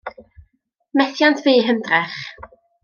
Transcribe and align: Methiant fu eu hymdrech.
Methiant 0.97 1.41
fu 1.43 1.49
eu 1.53 1.61
hymdrech. 1.67 2.19